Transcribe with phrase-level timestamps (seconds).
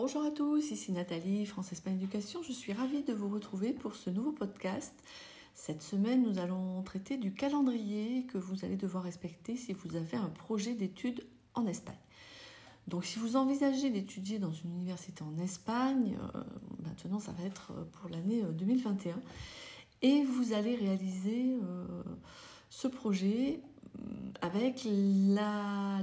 [0.00, 2.40] Bonjour à tous, ici Nathalie, France-Espagne Éducation.
[2.44, 4.94] Je suis ravie de vous retrouver pour ce nouveau podcast.
[5.54, 10.16] Cette semaine, nous allons traiter du calendrier que vous allez devoir respecter si vous avez
[10.16, 11.98] un projet d'études en Espagne.
[12.86, 16.44] Donc si vous envisagez d'étudier dans une université en Espagne, euh,
[16.84, 19.20] maintenant ça va être pour l'année 2021, euh,
[20.02, 22.04] et vous allez réaliser euh,
[22.70, 23.60] ce projet
[24.40, 24.86] avec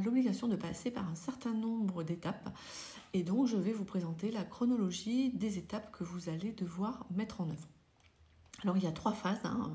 [0.04, 2.50] l'obligation de passer par un certain nombre d'étapes.
[3.14, 7.42] Et donc, je vais vous présenter la chronologie des étapes que vous allez devoir mettre
[7.42, 7.68] en œuvre.
[8.64, 9.72] Alors, il y a trois phases hein,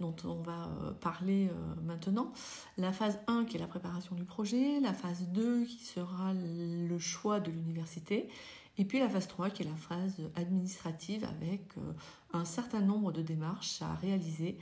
[0.00, 2.32] dont on va euh, parler euh, maintenant.
[2.76, 6.98] La phase 1 qui est la préparation du projet, la phase 2 qui sera le
[6.98, 8.28] choix de l'université,
[8.76, 11.92] et puis la phase 3 qui est la phase administrative avec euh,
[12.32, 14.58] un certain nombre de démarches à réaliser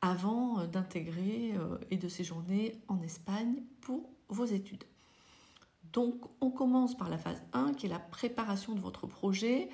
[0.00, 4.84] avant euh, d'intégrer euh, et de séjourner en Espagne pour vos études.
[5.92, 9.68] Donc on commence par la phase 1 qui est la préparation de votre projet.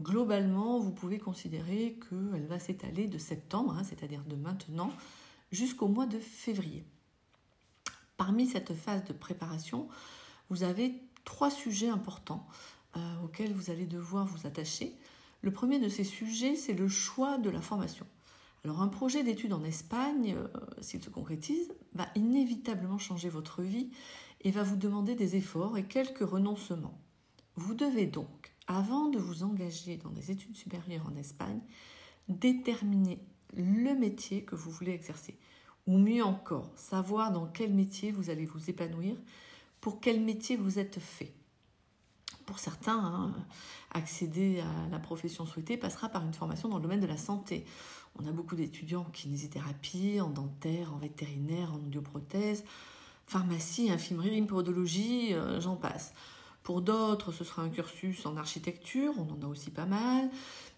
[0.00, 4.92] Globalement, vous pouvez considérer qu'elle va s'étaler de septembre, hein, c'est-à-dire de maintenant,
[5.50, 6.84] jusqu'au mois de février.
[8.16, 9.88] Parmi cette phase de préparation,
[10.50, 12.46] vous avez trois sujets importants
[12.96, 14.96] euh, auxquels vous allez devoir vous attacher.
[15.42, 18.06] Le premier de ces sujets, c'est le choix de la formation.
[18.64, 20.48] Alors un projet d'études en Espagne, euh,
[20.80, 23.90] s'il se concrétise, va inévitablement changer votre vie
[24.40, 26.98] et va vous demander des efforts et quelques renoncements.
[27.56, 31.60] Vous devez donc, avant de vous engager dans des études supérieures en Espagne,
[32.28, 33.18] déterminer
[33.56, 35.38] le métier que vous voulez exercer.
[35.86, 39.16] Ou mieux encore, savoir dans quel métier vous allez vous épanouir,
[39.80, 41.32] pour quel métier vous êtes fait.
[42.48, 43.34] Pour certains, hein,
[43.90, 47.66] accéder à la profession souhaitée passera par une formation dans le domaine de la santé.
[48.18, 52.64] On a beaucoup d'étudiants en kinésithérapie, en dentaire, en vétérinaire, en audioprothèse,
[53.26, 56.14] pharmacie, infirmerie, podologie, euh, j'en passe.
[56.62, 60.30] Pour d'autres, ce sera un cursus en architecture, on en a aussi pas mal.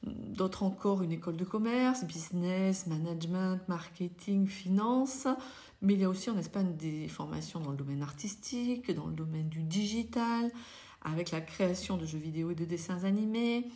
[0.03, 5.29] D'autres encore, une école de commerce, business, management, marketing, finance.
[5.83, 9.15] Mais il y a aussi en Espagne des formations dans le domaine artistique, dans le
[9.15, 10.51] domaine du digital,
[11.03, 13.69] avec la création de jeux vidéo et de dessins animés,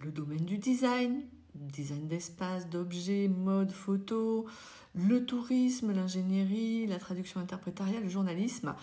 [0.00, 1.22] le domaine du design,
[1.54, 4.46] design d'espace, d'objets, mode, photo,
[4.94, 8.74] le tourisme, l'ingénierie, la traduction interprétariale, le journalisme.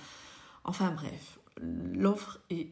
[0.64, 2.70] Enfin bref, l'offre est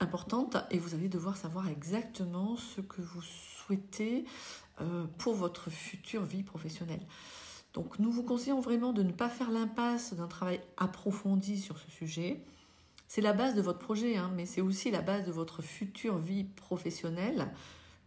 [0.00, 4.24] importante et vous allez devoir savoir exactement ce que vous souhaitez
[4.80, 7.06] euh, pour votre future vie professionnelle.
[7.74, 11.90] Donc nous vous conseillons vraiment de ne pas faire l'impasse d'un travail approfondi sur ce
[11.90, 12.42] sujet.
[13.12, 16.16] C'est la base de votre projet, hein, mais c'est aussi la base de votre future
[16.16, 17.48] vie professionnelle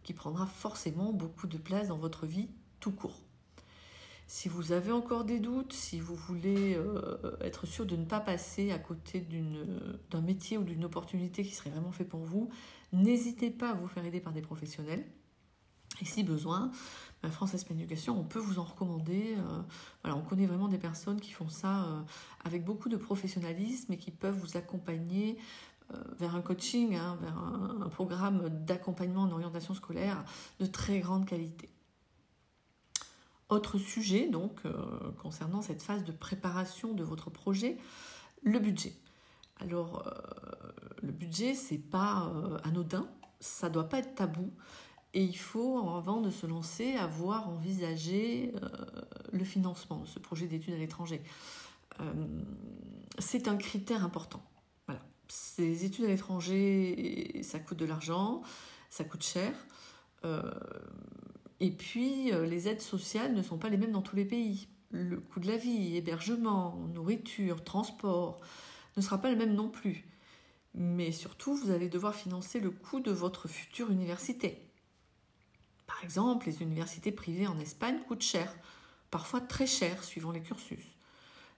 [0.02, 2.48] qui prendra forcément beaucoup de place dans votre vie
[2.80, 3.20] tout court.
[4.26, 8.20] Si vous avez encore des doutes, si vous voulez euh, être sûr de ne pas
[8.20, 9.22] passer à côté
[10.10, 12.48] d'un métier ou d'une opportunité qui serait vraiment fait pour vous,
[12.94, 15.04] n'hésitez pas à vous faire aider par des professionnels.
[16.00, 16.70] Et si besoin,
[17.24, 19.36] ben, France Espagne Éducation, on peut vous en recommander.
[19.38, 22.00] Euh, on connaît vraiment des personnes qui font ça euh,
[22.44, 25.38] avec beaucoup de professionnalisme et qui peuvent vous accompagner
[25.94, 30.22] euh, vers un coaching, hein, vers un, programme d'accompagnement en orientation scolaire
[30.60, 31.70] de très grande qualité.
[33.48, 34.62] Autre sujet, donc,
[35.22, 37.78] concernant cette phase de préparation de votre projet,
[38.42, 38.94] le budget.
[39.60, 40.10] Alors,
[41.02, 42.32] le budget, c'est pas
[42.64, 43.06] anodin,
[43.40, 44.50] ça doit pas être tabou,
[45.14, 48.52] et il faut, avant de se lancer, avoir envisagé
[49.32, 51.22] le financement de ce projet d'études à l'étranger.
[53.18, 54.42] c'est un critère important
[55.28, 58.42] ces études à l'étranger, ça coûte de l'argent,
[58.90, 59.52] ça coûte cher.
[60.24, 60.42] Euh,
[61.60, 64.68] et puis, euh, les aides sociales ne sont pas les mêmes dans tous les pays.
[64.90, 68.40] Le coût de la vie, hébergement, nourriture, transport
[68.96, 70.04] ne sera pas le même non plus.
[70.74, 74.60] Mais surtout, vous allez devoir financer le coût de votre future université.
[75.86, 78.54] Par exemple, les universités privées en Espagne coûtent cher,
[79.10, 80.84] parfois très cher suivant les cursus.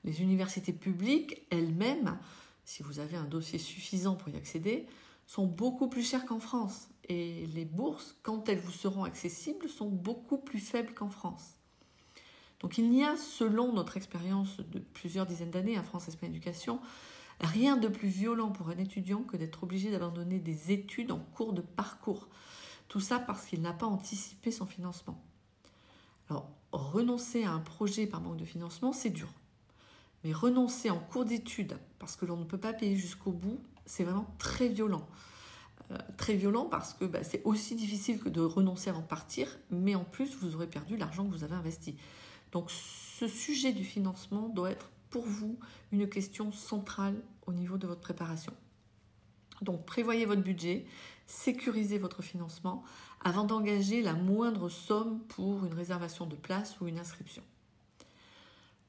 [0.05, 2.19] Les universités publiques elles-mêmes
[2.67, 4.87] si vous avez un dossier suffisant pour y accéder,
[5.27, 6.89] sont beaucoup plus chers qu'en France.
[7.09, 11.55] Et les bourses, quand elles vous seront accessibles, sont beaucoup plus faibles qu'en France.
[12.61, 16.81] Donc il n'y a, selon notre expérience de plusieurs dizaines d'années à France Espagne Éducation,
[17.41, 21.53] rien de plus violent pour un étudiant que d'être obligé d'abandonner des études en cours
[21.53, 22.29] de parcours.
[22.89, 25.23] Tout ça parce qu'il n'a pas anticipé son financement.
[26.29, 29.29] Alors, renoncer à un projet par manque de financement, c'est dur.
[30.25, 34.05] Mais renoncer en cours d'études parce que l'on ne peut pas payer jusqu'au bout, c'est
[34.05, 35.07] vraiment très violent.
[35.93, 39.57] Euh, très violent parce que bah, c'est aussi difficile que de renoncer avant de partir,
[39.71, 41.97] mais en plus vous aurez perdu l'argent que vous avez investi.
[42.51, 45.59] Donc ce sujet du financement doit être pour vous
[45.93, 47.15] une question centrale
[47.47, 48.53] au niveau de votre préparation.
[49.63, 50.87] Donc prévoyez votre budget,
[51.27, 52.83] sécurisez votre financement
[53.23, 57.43] avant d'engager la moindre somme pour une réservation de place ou une inscription.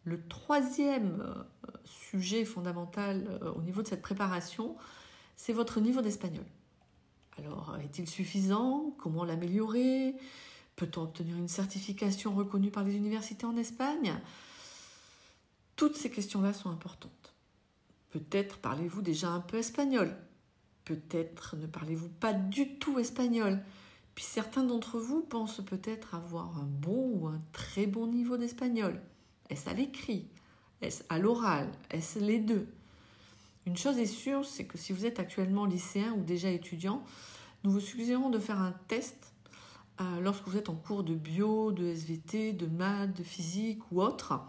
[0.04, 4.78] Le troisième euh, sujet fondamental euh, au niveau de cette préparation,
[5.36, 6.46] c'est votre niveau d'espagnol.
[7.38, 8.96] Alors, est-il suffisant?
[8.98, 10.16] Comment l'améliorer?
[10.76, 14.16] Peut-on obtenir une certification reconnue par les universités en Espagne?
[15.76, 17.34] Toutes ces questions-là sont importantes.
[18.12, 20.16] Peut-être parlez-vous déjà un peu espagnol.
[20.88, 23.62] Peut-être ne parlez-vous pas du tout espagnol.
[24.16, 29.02] Puis certains d'entre vous pensent peut-être avoir un bon ou un très bon niveau d'espagnol.
[29.50, 30.30] Est-ce à l'écrit?
[30.82, 31.70] Est-ce à l'oral?
[31.92, 32.68] Est-ce les deux?
[33.66, 37.04] Une chose est sûre, c'est que si vous êtes actuellement lycéen ou déjà étudiant,
[37.66, 39.34] nous vous suggérons de faire un test
[40.00, 44.02] euh, lorsque vous êtes en cours de bio, de SVT, de maths, de physique ou
[44.02, 44.40] autre.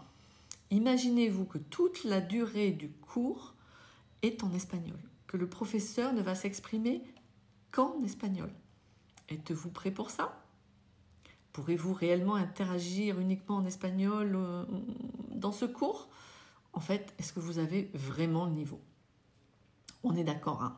[0.71, 3.55] Imaginez-vous que toute la durée du cours
[4.21, 4.99] est en espagnol,
[5.29, 7.03] que le professeur ne va s'exprimer
[7.71, 8.51] qu'en espagnol.
[9.29, 10.43] Êtes-vous prêt pour ça?
[11.53, 14.65] Pourrez-vous réellement interagir uniquement en espagnol euh,
[15.29, 16.09] dans ce cours?
[16.73, 18.81] En fait, est-ce que vous avez vraiment le niveau?
[20.01, 20.63] On est d'accord.
[20.63, 20.75] Hein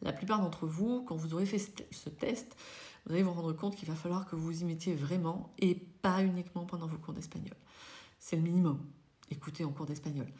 [0.00, 2.56] La plupart d'entre vous, quand vous aurez fait ce test,
[3.04, 6.22] vous allez vous rendre compte qu'il va falloir que vous y mettiez vraiment et pas
[6.22, 7.56] uniquement pendant vos cours d'espagnol.
[8.18, 8.80] C'est le minimum.
[9.30, 10.32] Écoutez en cours d'espagnol.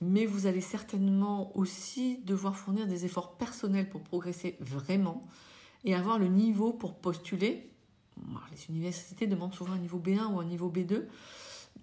[0.00, 5.22] Mais vous allez certainement aussi devoir fournir des efforts personnels pour progresser vraiment
[5.84, 7.72] et avoir le niveau pour postuler
[8.50, 11.04] les universités demandent souvent un niveau B1 ou un niveau B2,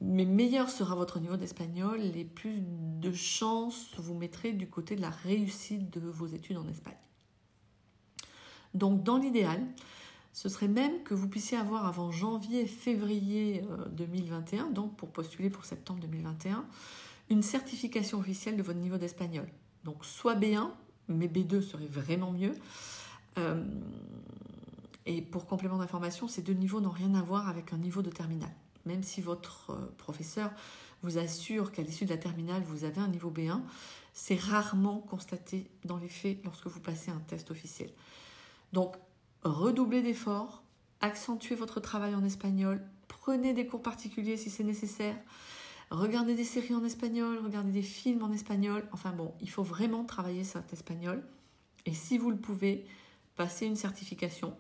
[0.01, 5.01] mais meilleur sera votre niveau d'espagnol et plus de chances vous mettrez du côté de
[5.01, 6.93] la réussite de vos études en Espagne.
[8.73, 9.61] Donc dans l'idéal,
[10.33, 15.49] ce serait même que vous puissiez avoir avant janvier, février 2021, euh, donc pour postuler
[15.49, 16.65] pour septembre 2021,
[17.29, 19.47] une certification officielle de votre niveau d'espagnol.
[19.83, 20.69] Donc soit B1,
[21.07, 22.53] mais B2 serait vraiment mieux.
[23.37, 23.63] Euh,
[25.05, 28.09] et pour complément d'information, ces deux niveaux n'ont rien à voir avec un niveau de
[28.09, 28.53] terminale.
[28.85, 30.51] Même si votre euh, professeur
[31.03, 33.61] vous assure qu'à l'issue de la terminale, vous avez un niveau B1,
[34.13, 37.91] c'est rarement constaté dans les faits lorsque vous passez un test officiel.
[38.73, 38.95] Donc,
[39.43, 40.63] redoublez d'efforts,
[41.01, 45.17] accentuez votre travail en espagnol, prenez des cours particuliers si c'est nécessaire,
[45.91, 48.87] regardez des séries en espagnol, regardez des films en espagnol.
[48.91, 51.23] Enfin bon, il faut vraiment travailler cet espagnol.
[51.85, 52.85] Et si vous le pouvez,
[53.35, 54.55] passez une certification.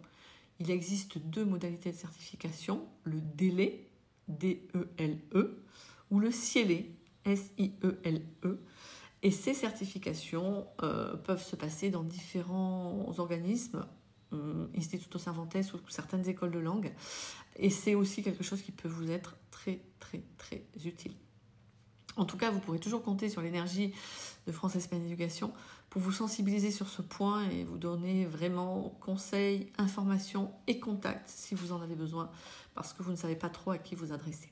[0.59, 3.89] Il existe deux modalités de certification, le délai,
[4.27, 5.63] D-E-L-E, e,
[6.11, 6.85] ou le CIELE,
[7.25, 8.59] S-I-E-L-E.
[9.23, 13.85] Et ces certifications euh, peuvent se passer dans différents organismes,
[14.75, 16.91] Instituto Cervantes ou certaines écoles de langue.
[17.57, 21.13] Et c'est aussi quelque chose qui peut vous être très, très, très utile.
[22.17, 23.93] En tout cas, vous pourrez toujours compter sur l'énergie
[24.47, 25.53] de France Espagne Éducation
[25.89, 31.55] pour vous sensibiliser sur ce point et vous donner vraiment conseils, informations et contacts si
[31.55, 32.29] vous en avez besoin
[32.73, 34.51] parce que vous ne savez pas trop à qui vous adresser.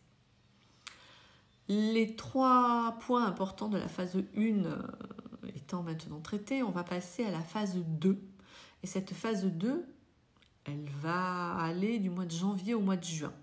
[1.70, 4.82] Les trois points importants de la phase 1 euh,
[5.56, 8.20] étant maintenant traités, on va passer à la phase 2.
[8.84, 9.86] Et cette phase 2,
[10.66, 13.34] elle va aller du mois de janvier au mois de juin.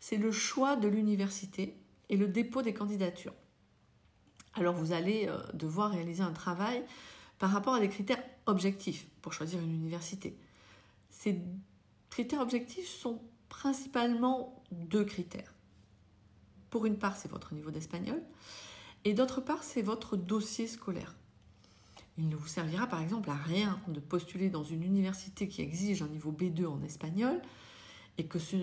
[0.00, 1.76] C'est le choix de l'université
[2.08, 3.34] et le dépôt des candidatures.
[4.54, 6.82] Alors vous allez euh, devoir réaliser un travail
[7.38, 10.36] par rapport à des critères objectifs pour choisir une université.
[11.10, 11.40] Ces
[12.08, 15.54] critères objectifs sont principalement deux critères.
[16.70, 18.22] Pour une part, c'est votre niveau d'espagnol,
[19.04, 21.14] et d'autre part, c'est votre dossier scolaire.
[22.20, 26.02] Il ne vous servira par exemple à rien de postuler dans une université qui exige
[26.02, 27.40] un niveau B2 en espagnol
[28.18, 28.56] et que ce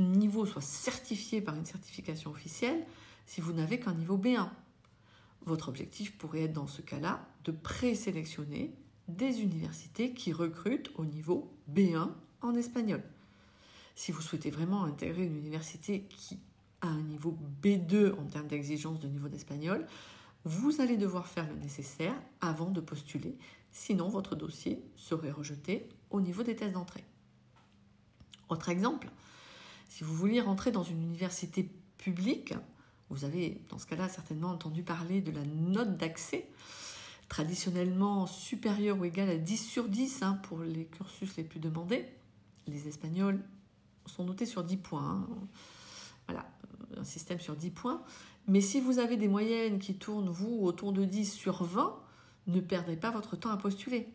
[0.00, 2.86] niveau soit certifié par une certification officielle
[3.26, 4.48] si vous n'avez qu'un niveau B1.
[5.44, 8.72] Votre objectif pourrait être dans ce cas-là de présélectionner
[9.08, 12.10] des universités qui recrutent au niveau B1
[12.42, 13.02] en espagnol.
[13.96, 16.38] Si vous souhaitez vraiment intégrer une université qui
[16.80, 19.84] a un niveau B2 en termes d'exigence de niveau d'espagnol,
[20.44, 23.36] vous allez devoir faire le nécessaire avant de postuler,
[23.70, 27.04] sinon votre dossier serait rejeté au niveau des tests d'entrée.
[28.48, 29.10] Autre exemple,
[29.88, 32.54] si vous vouliez rentrer dans une université publique,
[33.10, 36.48] vous avez dans ce cas-là certainement entendu parler de la note d'accès,
[37.28, 42.06] traditionnellement supérieure ou égale à 10 sur 10 hein, pour les cursus les plus demandés.
[42.66, 43.40] Les Espagnols
[44.06, 45.02] sont notés sur 10 points.
[45.02, 45.28] Hein.
[46.26, 46.46] Voilà,
[46.96, 48.02] un système sur 10 points.
[48.50, 51.96] Mais si vous avez des moyennes qui tournent, vous, autour de 10 sur 20,
[52.48, 54.08] ne perdez pas votre temps à postuler.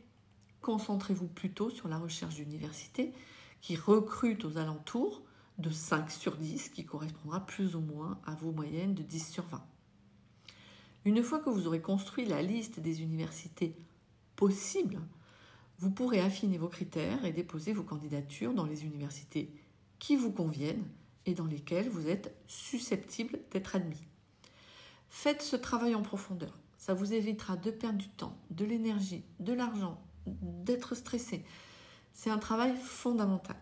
[0.62, 3.13] Concentrez-vous plutôt sur la recherche d'universités
[3.62, 5.22] qui recrutent aux alentours
[5.58, 9.46] de 5 sur 10 qui correspondra plus ou moins à vos moyennes de 10 sur
[9.46, 9.63] 20.
[11.06, 13.77] Une fois que vous aurez construit la liste des universités
[14.36, 15.00] possibles,
[15.80, 19.50] Vous pourrez affiner vos critères et déposer vos candidatures dans les universités
[20.00, 20.88] qui vous conviennent
[21.25, 24.08] et dans lesquelles vous êtes susceptible d'être admis.
[25.18, 26.52] Faites ce travail en profondeur.
[26.78, 31.46] Ça vous évitera de perdre du temps, de l'énergie, de l'argent, d'être stressé.
[32.12, 33.56] C'est un travail fondamental.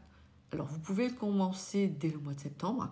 [0.51, 2.91] Alors vous pouvez commencer dès le mois de septembre,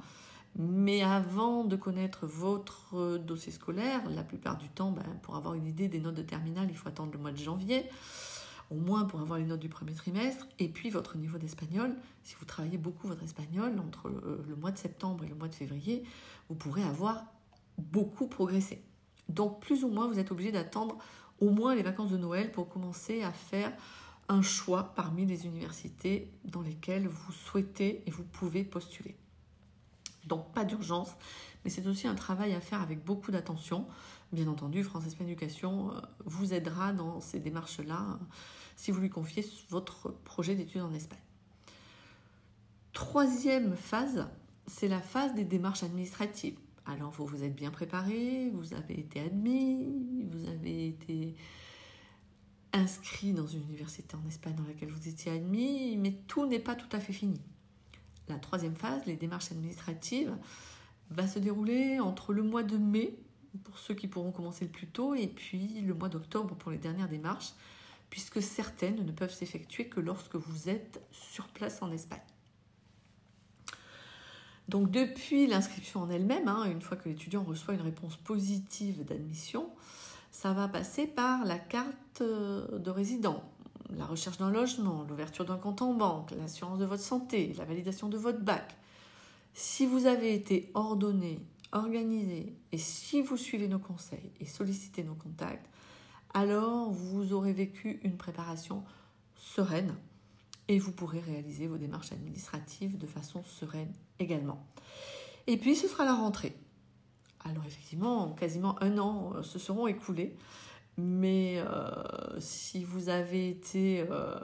[0.56, 5.65] mais avant de connaître votre dossier scolaire, la plupart du temps, ben, pour avoir une
[5.65, 7.89] idée des notes de terminale, il faut attendre le mois de janvier
[8.70, 11.96] au moins pour avoir les notes du premier trimestre, et puis votre niveau d'espagnol.
[12.22, 15.56] Si vous travaillez beaucoup votre espagnol, entre le mois de septembre et le mois de
[15.56, 16.03] février,
[16.48, 17.25] vous pourrez avoir
[17.81, 18.83] beaucoup progressé.
[19.29, 20.97] Donc plus ou moins, vous êtes obligé d'attendre
[21.39, 23.73] au moins les vacances de Noël pour commencer à faire
[24.29, 29.15] un choix parmi les universités dans lesquelles vous souhaitez et vous pouvez postuler.
[30.25, 31.15] Donc pas d'urgence,
[31.63, 33.88] mais c'est aussi un travail à faire avec beaucoup d'attention.
[34.31, 38.19] Bien entendu, France Espagne Éducation euh, vous aidera dans ces démarches-là
[38.75, 41.19] si vous lui confiez votre projet d'études en Espagne.
[42.93, 44.27] Troisième phase,
[44.67, 46.57] c'est la phase des démarches administratives.
[46.85, 49.85] Alors vous vous êtes bien préparé, vous avez été admis,
[50.31, 51.35] vous avez été
[52.73, 56.75] inscrit dans une université en Espagne dans laquelle vous étiez admis, mais tout n'est pas
[56.75, 57.39] tout à fait fini.
[58.29, 60.35] La troisième phase, les démarches administratives,
[61.09, 63.17] va se dérouler entre le mois de mai,
[63.65, 66.77] pour ceux qui pourront commencer le plus tôt, et puis le mois d'octobre pour les
[66.77, 67.53] dernières démarches,
[68.09, 72.19] puisque certaines ne peuvent s'effectuer que lorsque vous êtes sur place en Espagne.
[74.71, 79.69] Donc depuis l'inscription en elle-même, hein, une fois que l'étudiant reçoit une réponse positive d'admission,
[80.31, 83.43] ça va passer par la carte euh, de résident,
[83.89, 88.07] la recherche d'un logement, l'ouverture d'un compte en banque, l'assurance de votre santé, la validation
[88.07, 88.77] de votre bac.
[89.53, 91.41] Si vous avez été ordonné,
[91.73, 95.69] organisé, et si vous suivez nos conseils et sollicitez nos contacts,
[96.33, 98.85] alors vous aurez vécu une préparation
[99.35, 99.97] sereine
[100.71, 104.65] et vous pourrez réaliser vos démarches administratives de façon sereine également.
[105.45, 106.55] Et puis ce sera la rentrée.
[107.41, 110.33] Alors effectivement, quasiment un an euh, se seront écoulés,
[110.95, 114.39] mais euh, si vous avez été euh,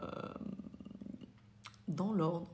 [1.87, 2.53] dans l'ordre,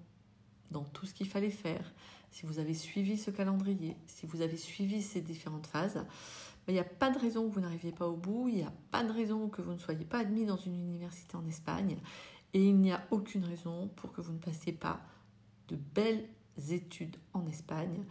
[0.70, 1.94] dans tout ce qu'il fallait faire,
[2.30, 6.06] si vous avez suivi ce calendrier, si vous avez suivi ces différentes phases,
[6.68, 8.74] il n'y a pas de raison que vous n'arriviez pas au bout, il n'y a
[8.92, 11.98] pas de raison que vous ne soyez pas admis dans une université en Espagne,
[12.54, 15.02] et il n'y a aucune raison pour que vous ne passiez pas
[15.68, 16.28] de belles
[16.70, 18.04] études en Espagne,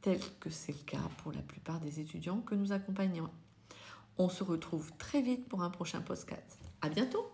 [0.00, 3.30] tel que c'est le cas pour la plupart des étudiants que nous accompagnons.
[4.18, 6.58] On se retrouve très vite pour un prochain podcast.
[6.80, 7.33] À bientôt!